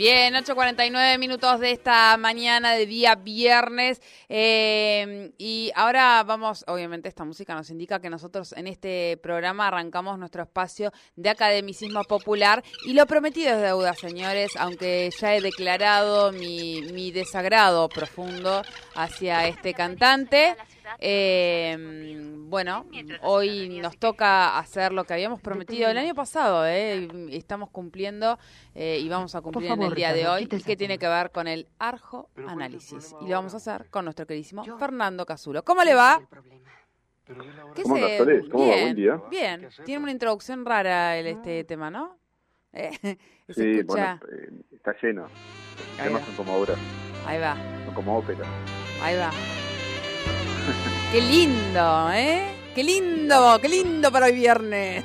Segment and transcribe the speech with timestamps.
[0.00, 4.00] Bien, 8.49 minutos de esta mañana de día viernes.
[4.30, 10.18] Eh, y ahora vamos, obviamente esta música nos indica que nosotros en este programa arrancamos
[10.18, 12.64] nuestro espacio de academicismo popular.
[12.86, 18.62] Y lo prometido es deuda, señores, aunque ya he declarado mi, mi desagrado profundo
[18.94, 20.56] hacia este cantante.
[20.98, 21.76] Eh,
[22.50, 22.86] bueno,
[23.22, 28.38] hoy nos toca hacer lo que habíamos prometido el año pasado, eh, estamos cumpliendo
[28.74, 31.46] eh, y vamos a cumplir en el día de hoy, que tiene que ver con
[31.46, 33.14] el Arjo Análisis.
[33.20, 35.62] Y lo vamos a hacer con nuestro queridísimo Fernando Casulo.
[35.64, 36.20] ¿Cómo le va?
[37.74, 38.42] ¿Qué ¿Cómo se...
[38.52, 39.20] Bien, día?
[39.30, 39.68] bien.
[39.84, 42.18] Tiene una introducción rara el, este tema, ¿no?
[42.72, 42.90] Eh,
[43.48, 45.22] sí, bueno, eh, está lleno.
[45.22, 46.78] Los temas son como obras.
[47.26, 47.56] Ahí va.
[47.84, 48.44] Son como ópera.
[49.02, 49.30] Ahí va.
[51.12, 52.54] Qué lindo, ¿eh?
[52.74, 55.04] Qué lindo, qué lindo para hoy viernes.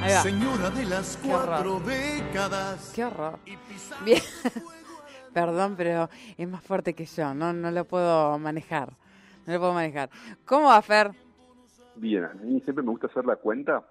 [0.00, 0.22] Ahí va.
[0.22, 2.92] Señora de las cuatro décadas.
[2.94, 3.38] Qué horror.
[4.04, 4.22] Bien.
[5.34, 8.94] Perdón, pero es más fuerte que yo, no, no lo puedo manejar.
[9.46, 10.08] No lo puedo manejar.
[10.46, 11.10] ¿Cómo va, Fer?
[11.96, 13.86] Bien, a mí siempre me gusta hacer la cuenta.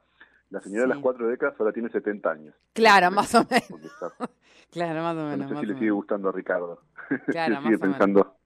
[0.50, 2.56] La señora de las cuatro décadas ahora tiene 70 años.
[2.74, 3.70] Claro, más o menos.
[4.72, 5.52] claro, más o menos.
[5.52, 6.82] No sé si le sigue gustando a Ricardo.
[7.28, 8.37] Claro, sigue pensando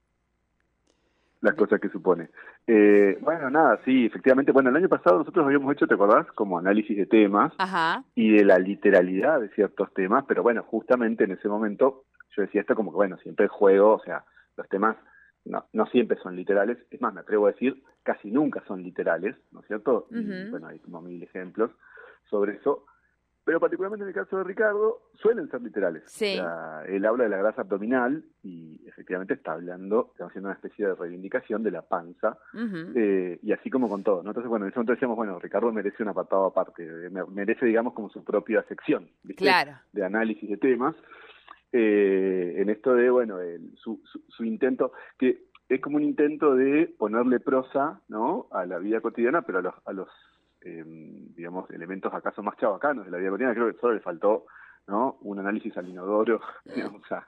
[1.42, 2.30] las cosas que supone.
[2.68, 4.52] Eh, bueno, nada, sí, efectivamente.
[4.52, 6.28] Bueno, el año pasado nosotros habíamos hecho, ¿te acordás?
[6.34, 7.52] Como análisis de temas
[8.16, 12.62] y de la literalidad de ciertos temas, pero bueno, justamente en ese momento yo decía
[12.62, 14.24] esto como que, bueno, siempre juego, o sea,
[14.56, 14.96] los temas
[15.46, 19.36] no, no siempre son literales, es más, me atrevo a decir, casi nunca son literales,
[19.52, 20.08] ¿no es cierto?
[20.10, 21.72] bueno, hay como mil ejemplos
[22.30, 22.86] sobre eso,
[23.44, 26.04] pero particularmente en el caso de Ricardo, suelen ser literales.
[26.06, 26.40] Sí.
[26.88, 30.96] él habla de la grasa abdominal y efectivamente está hablando, está haciendo una especie de
[30.96, 32.38] reivindicación de la panza,
[32.96, 34.22] eh, y así como con todo.
[34.22, 34.30] ¿no?
[34.30, 36.88] Entonces, bueno, en ese momento decíamos, bueno, Ricardo merece un apartado aparte,
[37.30, 40.96] merece, digamos, como su propia sección de análisis de temas.
[41.74, 46.94] Eh, en esto de, bueno, el, su, su, intento, que es como un intento de
[46.98, 48.48] ponerle prosa, ¿no?
[48.52, 50.10] A la vida cotidiana, pero a los, a los
[50.62, 54.46] eh, digamos, elementos acaso más chavacanos de la vida cotidiana, creo que solo le faltó,
[54.88, 55.18] ¿no?
[55.22, 57.28] Un análisis al inodoro, digamos, a,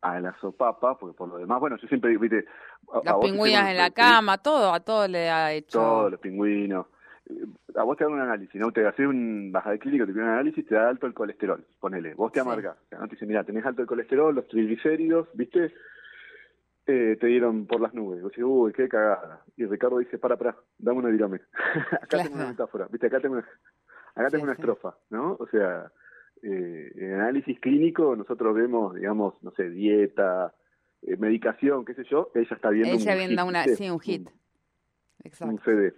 [0.00, 2.44] a la sopapa, porque por lo demás, bueno, yo siempre, viste...
[3.04, 5.78] Los pingüinos en la cama, todo, a todo le ha hecho...
[5.78, 6.86] Todos los pingüinos.
[7.74, 8.70] A vos te dan un análisis, ¿no?
[8.70, 11.66] Te haces un baja de clínico, te piden un análisis, te da alto el colesterol,
[11.80, 12.14] ponele.
[12.14, 13.06] Vos te amargas, ¿no?
[13.08, 15.74] Te dice, mira, tenés alto el colesterol, los triglicéridos, ¿viste?
[16.88, 18.22] Eh, te dieron por las nubes.
[18.38, 19.42] Uy, qué cagada.
[19.56, 21.40] Y Ricardo dice, para, para, dame una virome.
[22.00, 23.08] acá tengo una metáfora, ¿viste?
[23.08, 23.48] Acá tengo una,
[24.14, 25.36] acá tengo una estrofa, ¿no?
[25.40, 25.90] O sea,
[26.42, 30.54] eh, en análisis clínico nosotros vemos, digamos, no sé, dieta,
[31.02, 34.28] eh, medicación, qué sé yo, ella está viendo ella un viendo una, sí, un hit.
[35.24, 35.54] Exacto.
[35.54, 35.94] Un CD.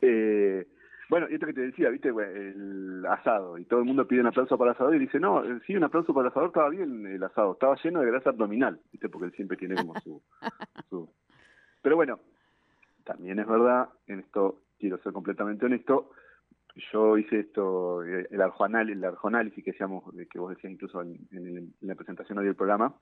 [0.00, 0.66] Eh,
[1.12, 4.28] bueno, y esto que te decía, viste, el asado, y todo el mundo pide un
[4.28, 6.70] aplauso para el asador y dice, no, eh, sí, un aplauso para el asador, estaba
[6.70, 10.22] bien el asado, estaba lleno de grasa abdominal, viste, porque él siempre tiene como su...
[10.88, 11.10] su...
[11.82, 12.18] Pero bueno,
[13.04, 16.12] también es verdad, en esto quiero ser completamente honesto,
[16.90, 21.74] yo hice esto, eh, el arjoanálisis, el arjoanálisis que decíamos, que vos decías incluso en,
[21.82, 22.94] la presentación hoy del programa,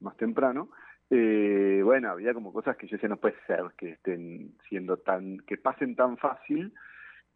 [0.00, 0.70] más temprano,
[1.10, 5.40] eh, bueno, había como cosas que yo decía, no puede ser que estén siendo tan,
[5.40, 6.72] que pasen tan fácil,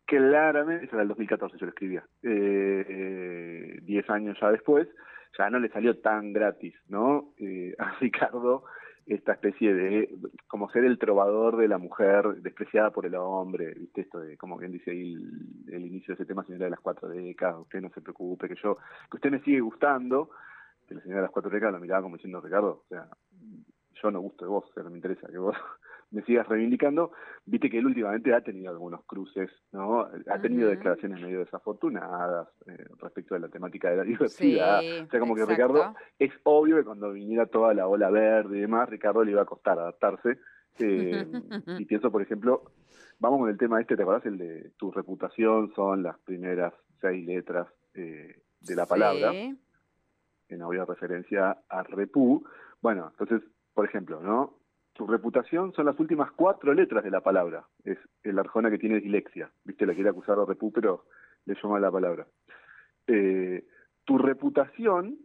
[0.07, 4.89] claramente, eso era el 2014 yo lo escribía, eh, 10 años ya después,
[5.39, 7.33] ya no le salió tan gratis, ¿no?
[7.39, 8.65] Eh, a Ricardo
[9.07, 10.15] esta especie de
[10.47, 14.57] como ser el trovador de la mujer despreciada por el hombre, viste esto de como
[14.57, 15.15] bien dice ahí
[15.73, 18.55] el, inicio de ese tema, señora de las cuatro décadas, usted no se preocupe, que
[18.63, 18.77] yo,
[19.11, 20.31] que usted me sigue gustando,
[20.87, 23.09] que la señora de las cuatro décadas lo miraba como diciendo Ricardo, o sea,
[24.01, 25.57] yo no gusto de vos, o sea, no me interesa que vos
[26.13, 27.13] me sigas reivindicando,
[27.47, 30.07] viste que él últimamente ha tenido algunos cruces, ¿no?
[30.29, 34.79] Ha tenido declaraciones medio desafortunadas eh, respecto de la temática de la diversidad.
[34.79, 38.61] o sea, como que Ricardo, es obvio que cuando viniera toda la ola verde y
[38.61, 40.39] demás, Ricardo le iba a costar adaptarse.
[40.79, 41.27] Eh,
[41.79, 42.63] y pienso, por ejemplo,
[43.19, 44.27] vamos con el tema este, ¿te acordás?
[44.27, 49.33] El de tu reputación son las primeras seis letras eh, de la palabra.
[49.33, 52.45] En obvia referencia a repú.
[52.83, 53.41] Bueno, entonces,
[53.73, 54.62] por ejemplo, ¿no?
[54.97, 57.67] Su reputación son las últimas cuatro letras de la palabra.
[57.85, 59.51] Es el arjona que tiene dislexia.
[59.65, 61.05] Viste, la quiere acusar de repú, pero
[61.47, 62.27] le llama la palabra.
[63.07, 63.65] Eh,
[64.05, 65.19] tu reputación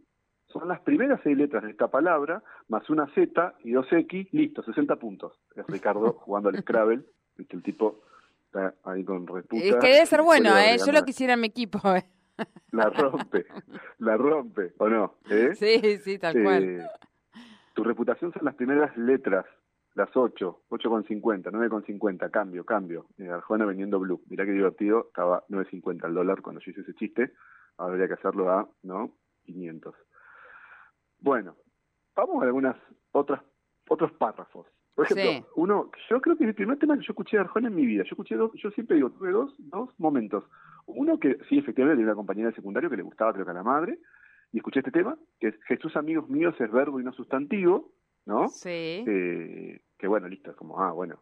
[0.46, 4.62] son las primeras seis letras de esta palabra, más una Z y dos X, listo,
[4.62, 5.38] 60 puntos.
[5.54, 7.04] Es Ricardo jugando al Scrabble,
[7.36, 8.02] viste, el tipo
[8.46, 9.62] está ahí con reputa.
[9.62, 10.76] Es que debe ser bueno, ¿eh?
[10.84, 12.04] Yo lo quisiera en mi equipo, ¿eh?
[12.70, 13.46] La rompe,
[13.98, 15.16] la rompe, ¿o no?
[15.28, 15.56] ¿Eh?
[15.56, 16.62] Sí, sí, tal cual.
[16.62, 16.86] Eh,
[17.74, 19.44] tu reputación son las primeras letras,
[19.94, 23.06] las 8, 8,50, 9,50, cambio, cambio.
[23.18, 24.22] Eh, Arjona vendiendo Blue.
[24.28, 27.32] Mirá qué divertido, estaba 9,50 el dólar cuando yo hice ese chiste.
[27.76, 29.12] Ahora habría que hacerlo a, ¿no?
[29.44, 29.94] 500.
[31.20, 31.56] Bueno,
[32.14, 32.76] vamos a algunas
[33.12, 33.40] otras
[33.88, 34.66] otros párrafos.
[34.94, 35.44] Por ejemplo, Sí.
[35.56, 38.02] uno, yo creo que el primer tema que yo escuché de Arjona en mi vida,
[38.02, 40.44] yo escuché dos, yo siempre digo, tuve dos, dos momentos.
[40.86, 43.54] Uno que sí, efectivamente, tenía una compañera de secundario que le gustaba, creo que a
[43.54, 43.98] la madre,
[44.52, 47.92] y escuché este tema, que es Jesús, amigos míos, es verbo y no sustantivo,
[48.28, 48.48] ¿no?
[48.48, 49.04] Sí.
[49.06, 51.18] Eh, que bueno, listo, es como, ah, bueno,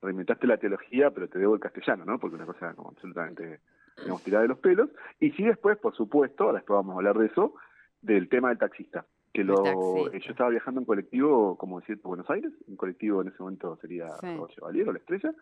[0.00, 2.18] reinventaste la teología, pero te debo el castellano, ¿no?
[2.18, 3.60] Porque una cosa como absolutamente,
[3.98, 4.88] digamos, tirada de los pelos.
[5.20, 7.54] Y sí después, por supuesto, ahora después vamos a hablar de eso,
[8.00, 9.06] del tema del taxista.
[9.34, 10.18] Que lo, taxista.
[10.18, 13.76] yo estaba viajando en colectivo, como decir, por Buenos Aires, en colectivo en ese momento
[13.76, 14.36] sería Sí.
[14.40, 15.32] o Chevalier o La Estrella,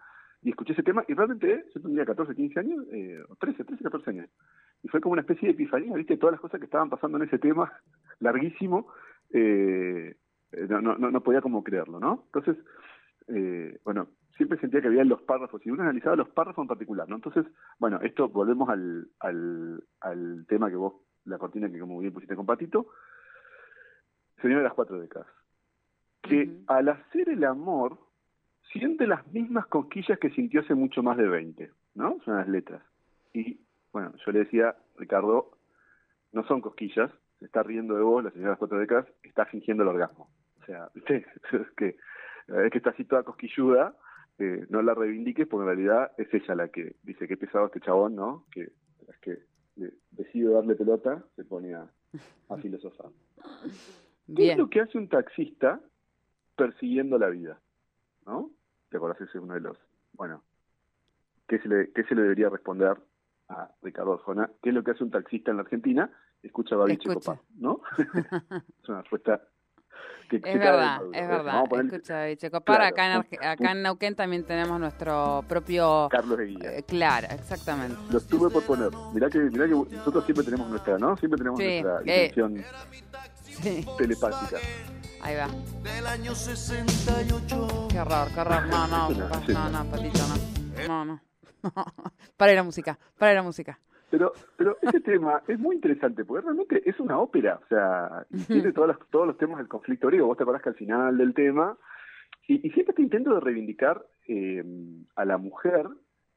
[0.42, 3.84] y escuché ese tema, y realmente yo tendría 14, 15 años, eh, o 13, 13,
[3.84, 4.28] 14 años.
[4.82, 7.24] Y fue como una especie de epifanía, viste, todas las cosas que estaban pasando en
[7.24, 7.72] ese tema,
[8.20, 8.88] larguísimo,
[9.32, 10.14] eh, eh,
[10.52, 12.24] no, no, no, no podía como creerlo, ¿no?
[12.26, 12.56] Entonces,
[13.28, 17.08] eh, bueno, siempre sentía que había los párrafos, y uno analizaba los párrafos en particular,
[17.08, 17.16] ¿no?
[17.16, 17.44] Entonces,
[17.78, 22.36] bueno, esto, volvemos al, al, al tema que vos, la cortina que como bien pusiste
[22.36, 22.86] con Patito,
[24.40, 25.26] Señor de las cuatro décadas,
[26.22, 27.98] que al hacer el amor,
[28.72, 32.18] siente las mismas cosquillas que sintió hace mucho más de 20, ¿no?
[32.24, 32.82] Son las letras.
[33.32, 33.60] Y,
[33.92, 35.58] bueno, yo le decía, Ricardo,
[36.32, 39.46] no son cosquillas, se está riendo de vos, la señora de las cuatro décadas, está
[39.46, 40.28] fingiendo el orgasmo.
[40.68, 41.96] O sea, es que,
[42.48, 43.96] es que está así toda cosquilluda,
[44.38, 47.80] eh, no la reivindiques porque en realidad es ella la que dice que pesado este
[47.80, 48.44] chabón, ¿no?
[48.52, 48.70] Que
[49.08, 49.38] es que
[50.10, 51.88] decide darle pelota, se pone a,
[52.48, 53.10] a filosofar.
[54.34, 55.80] ¿Qué es lo que hace un taxista
[56.56, 57.60] persiguiendo la vida?
[58.26, 58.50] ¿No?
[58.90, 59.20] ¿Te acordás?
[59.20, 59.78] Ese es uno de los...
[60.12, 60.42] Bueno,
[61.46, 62.96] ¿qué se le, qué se le debería responder
[63.48, 64.50] a Ricardo Arjona?
[64.62, 66.10] ¿Qué es lo que hace un taxista en la Argentina?
[66.42, 67.14] Escucha a Babi Escucha.
[67.14, 67.80] Checopar, ¿no?
[68.82, 69.48] es una respuesta
[70.28, 71.44] que, Es verdad, es verdad.
[71.54, 76.08] Vamos a poner Escucha, Checopar, Claro, acá, en, acá en Neuquén también tenemos nuestro propio...
[76.10, 76.76] Carlos de Guía.
[76.76, 77.96] eh, claro, exactamente.
[78.10, 78.90] Lo estuve por poner.
[79.14, 81.16] Mirá que, mirá que nosotros siempre tenemos nuestra, ¿no?
[81.16, 82.32] Siempre tenemos Sí, nuestra eh.
[82.34, 82.64] intención
[83.44, 84.58] Sí, telepática.
[85.22, 85.48] ahí va.
[85.82, 87.88] del año 68.
[87.90, 88.66] Qué horror, qué horror.
[88.68, 89.08] No, no,
[89.46, 89.52] sí.
[89.52, 90.86] no, no, Patito, no.
[90.88, 91.20] No, no.
[92.36, 93.78] Para la música, para la música.
[94.10, 98.42] Pero, pero este tema es muy interesante porque realmente es una ópera, o sea, y
[98.44, 100.26] tiene todas las- todos los temas del conflicto griego.
[100.26, 101.76] Vos te acordás que al final del tema,
[102.46, 104.64] y, y siempre este intento de reivindicar eh,
[105.16, 105.86] a la mujer,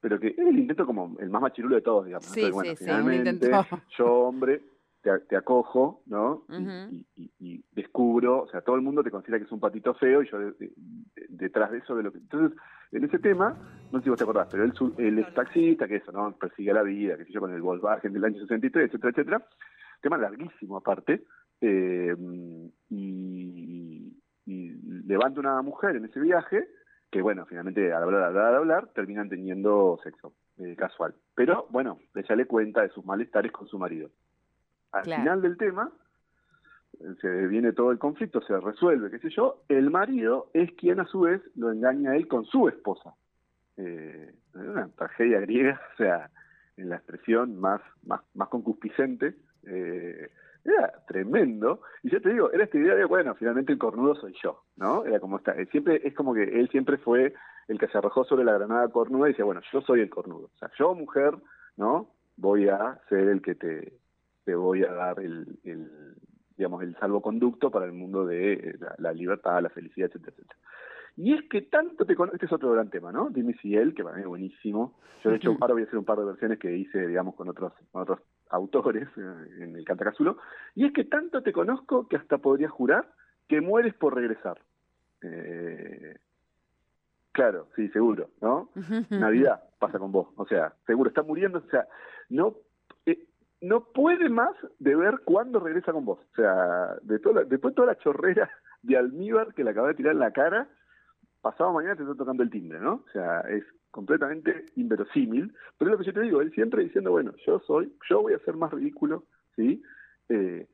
[0.01, 2.25] pero que es el intento como el más machirulo de todos, digamos.
[2.27, 3.81] Sí, Entonces, bueno, sí, sí, un finalmente, intento.
[3.97, 4.61] yo hombre,
[5.01, 6.45] te, te acojo, ¿no?
[6.49, 6.71] Y- Ujú.
[6.91, 9.93] y, y- y descubro, o sea, todo el mundo te considera que es un patito
[9.95, 12.17] feo y yo de- de- de- detrás de eso de lo que...
[12.19, 12.57] Entonces,
[12.91, 13.57] en ese tema,
[13.91, 16.35] no sé si vos te acordás, pero él, él es taxista, que eso, ¿no?
[16.37, 19.47] Persigue la vida, que sé yo, con el Volkswagen del año 63, etcétera, etcétera.
[20.01, 21.23] Tema larguísimo aparte.
[21.61, 22.15] eh,
[22.89, 24.71] y, y
[25.05, 26.67] levanta una mujer en ese viaje
[27.09, 31.13] que, bueno, finalmente al hablar, hablar, hablar, terminan teniendo sexo eh, casual.
[31.35, 34.09] Pero, bueno, ella le cuenta de sus malestares con su marido.
[34.91, 35.21] Al Claro.
[35.21, 35.91] final del tema,
[37.21, 41.05] se viene todo el conflicto, se resuelve, qué sé yo, el marido es quien a
[41.05, 43.15] su vez lo engaña a él con su esposa.
[43.77, 46.29] Eh, una tragedia griega, o sea,
[46.77, 50.29] en la expresión más, más, más concupiscente, eh,
[50.63, 51.81] era tremendo.
[52.03, 55.05] Y yo te digo, era esta idea de, bueno, finalmente el cornudo soy yo, ¿no?
[55.05, 57.33] Era como esta, eh, siempre, es como que él siempre fue
[57.67, 60.51] el que se arrojó sobre la granada cornuda y decía, bueno, yo soy el cornudo.
[60.53, 61.35] O sea, yo, mujer,
[61.77, 62.11] ¿no?
[62.37, 63.93] Voy a ser el que te,
[64.43, 66.10] te voy a dar el
[66.61, 70.59] digamos, el salvoconducto para el mundo de eh, la, la libertad, la felicidad, etcétera, etcétera.
[71.17, 73.29] Y es que tanto te conozco, este es otro gran tema, ¿no?
[73.29, 74.93] Dime si él, que para mí es buenísimo.
[75.23, 77.49] Yo de hecho ahora voy a hacer un par de versiones que hice, digamos, con
[77.49, 80.37] otros, con otros autores eh, en el Cantacasulo.
[80.75, 83.11] Y es que tanto te conozco que hasta podría jurar
[83.47, 84.61] que mueres por regresar.
[85.21, 86.17] Eh,
[87.31, 88.69] claro, sí, seguro, ¿no?
[89.09, 91.87] Navidad pasa con vos, o sea, seguro, está muriendo, o sea,
[92.29, 92.55] no
[93.61, 97.75] no puede más de ver cuándo regresa con vos, o sea, de toda la- después
[97.75, 98.49] toda la chorrera
[98.81, 100.67] de almíbar que le acaba de tirar en la cara,
[101.41, 103.03] pasado mañana te está tocando el timbre, ¿no?
[103.07, 107.11] O sea, es completamente inverosímil, pero es lo que yo te digo, él siempre diciendo,
[107.11, 109.25] bueno, yo soy, yo voy a ser más ridículo,
[109.55, 109.81] ¿sí?
[110.29, 110.67] Eh,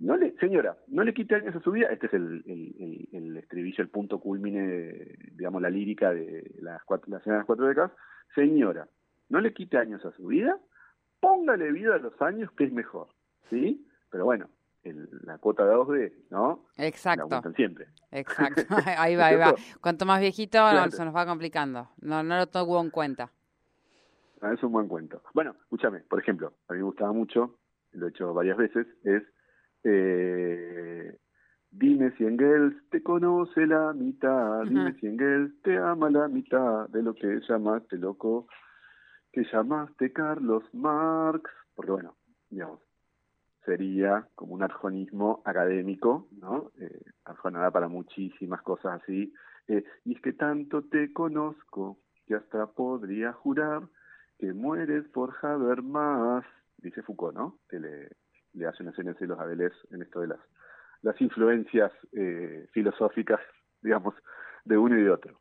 [0.00, 3.08] no le, señora, no le quite años a su vida, este es el, el, el,
[3.12, 7.46] el estribillo, el punto culmine, digamos, la lírica de las cuatro, la señora de las
[7.46, 7.92] cuatro décadas,
[8.34, 8.88] señora,
[9.28, 10.58] no le quite años a su vida,
[11.24, 13.08] póngale vida a los años que es mejor,
[13.48, 13.86] ¿sí?
[14.10, 14.48] Pero bueno,
[14.82, 16.66] el- la cuota de 2D, ¿no?
[16.76, 17.86] Exacto, siempre.
[18.10, 18.60] exacto.
[18.98, 19.54] Ahí va, ahí va.
[19.80, 21.88] Cuanto más viejito, no, se nos va complicando.
[22.02, 23.30] No, no lo tuvo en cuenta.
[24.52, 25.22] es un buen cuento.
[25.32, 27.56] Bueno, escúchame, por ejemplo, a mí me gustaba mucho,
[27.92, 29.22] lo he hecho varias veces, es
[29.84, 31.16] eh,
[31.70, 37.02] Dime si Engels te conoce la mitad, dime si Engels te ama la mitad de
[37.02, 38.46] lo que llamaste loco,
[39.34, 42.14] que llamaste Carlos Marx, porque bueno,
[42.50, 42.80] digamos,
[43.64, 46.70] sería como un arjonismo académico, ¿no?
[46.78, 49.32] Eh, arjonada para muchísimas cosas así.
[49.66, 53.82] Eh, y es que tanto te conozco que hasta podría jurar
[54.38, 56.44] que mueres por saber más,
[56.78, 57.58] dice Foucault, ¿no?
[57.68, 60.40] Que le, hace una señal de los Abelés en esto de las
[61.02, 63.40] las influencias eh, filosóficas,
[63.82, 64.14] digamos,
[64.64, 65.38] de uno y de otro.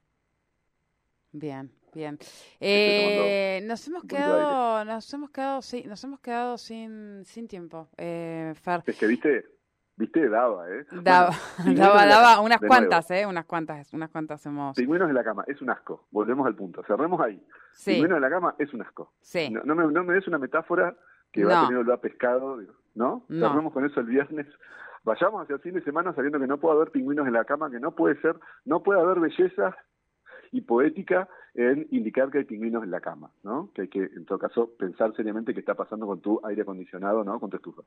[1.31, 2.17] Bien, bien.
[2.59, 8.53] Eh, nos hemos quedado, nos hemos quedado, sí, nos hemos quedado sin, sin tiempo, eh,
[8.55, 8.81] Fer.
[8.85, 9.45] Es que viste,
[9.95, 10.85] viste, daba, ¿eh?
[10.91, 11.31] Daba,
[11.75, 13.25] daba, daba, unas cuantas, ¿eh?
[13.25, 14.75] Unas cuantas, unas cuantas hemos.
[14.75, 16.07] Pingüinos en la cama, es un asco.
[16.11, 17.41] Volvemos al punto, cerremos ahí.
[17.73, 17.93] Sí.
[17.93, 19.13] Pingüinos en la cama es un asco.
[19.21, 19.49] Sí.
[19.49, 20.95] No, me, no me des una metáfora
[21.31, 22.57] que va a tener olor a pescado,
[22.95, 23.25] ¿no?
[23.27, 23.49] no.
[23.49, 24.45] Cerremos con eso el viernes
[25.03, 27.69] vayamos hacia el fin de semana sabiendo que no puede haber pingüinos en la cama,
[27.69, 28.35] que no puede ser,
[28.65, 29.75] no puede haber belleza
[30.53, 33.69] y poética en indicar que hay pingüinos en la cama, ¿no?
[33.73, 37.23] Que hay que, en todo caso, pensar seriamente qué está pasando con tu aire acondicionado,
[37.23, 37.39] ¿no?
[37.39, 37.81] Con tu estufa.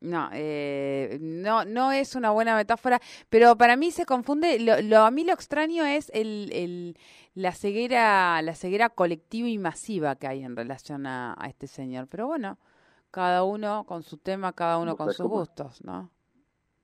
[0.00, 4.58] No, eh, no, no es una buena metáfora, pero para mí se confunde.
[4.58, 6.96] Lo, a mí lo extraño es el, el,
[7.34, 12.06] la ceguera, la ceguera colectiva y masiva que hay en relación a, este señor.
[12.08, 12.58] Pero bueno,
[13.10, 16.10] cada uno con su tema, cada uno con sus gustos, ¿no?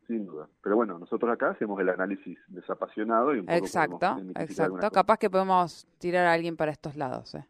[0.07, 0.49] Sin duda.
[0.63, 4.91] Pero bueno, nosotros acá hacemos el análisis desapasionado y un poco Exacto, exacto.
[4.91, 7.35] Capaz que podemos tirar a alguien para estos lados.
[7.35, 7.47] ¿eh?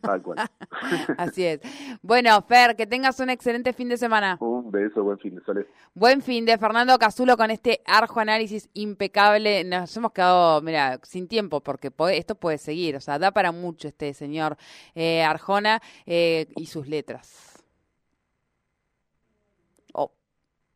[0.00, 0.38] Tal cual.
[1.18, 1.60] Así es.
[2.02, 4.36] Bueno, Fer, que tengas un excelente fin de semana.
[4.40, 5.66] Un beso, buen fin de semana.
[5.94, 9.64] Buen fin de Fernando Casulo con este arjo análisis impecable.
[9.64, 12.96] Nos hemos quedado, mira, sin tiempo porque esto puede seguir.
[12.96, 14.56] O sea, da para mucho este señor
[14.94, 17.53] eh, Arjona eh, y sus letras.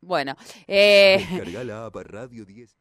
[0.00, 0.36] Bueno.
[0.66, 1.26] Eh...
[1.30, 2.76] Descarga la app Radio 10.